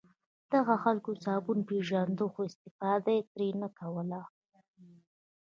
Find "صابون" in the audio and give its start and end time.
1.23-1.59